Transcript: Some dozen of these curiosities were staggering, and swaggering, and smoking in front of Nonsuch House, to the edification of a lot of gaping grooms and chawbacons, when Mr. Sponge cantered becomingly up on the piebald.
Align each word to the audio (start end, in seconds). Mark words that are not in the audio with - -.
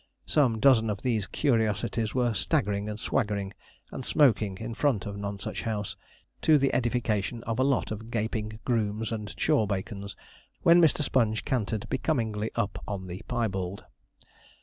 Some 0.25 0.59
dozen 0.59 0.89
of 0.89 1.03
these 1.03 1.27
curiosities 1.27 2.15
were 2.15 2.33
staggering, 2.33 2.89
and 2.89 2.99
swaggering, 2.99 3.53
and 3.91 4.03
smoking 4.03 4.57
in 4.57 4.73
front 4.73 5.05
of 5.05 5.15
Nonsuch 5.15 5.59
House, 5.61 5.95
to 6.41 6.57
the 6.57 6.73
edification 6.73 7.43
of 7.43 7.59
a 7.59 7.63
lot 7.63 7.91
of 7.91 8.09
gaping 8.09 8.57
grooms 8.65 9.11
and 9.11 9.27
chawbacons, 9.37 10.15
when 10.63 10.81
Mr. 10.81 11.03
Sponge 11.03 11.45
cantered 11.45 11.87
becomingly 11.87 12.49
up 12.55 12.81
on 12.87 13.05
the 13.05 13.21
piebald. 13.27 13.83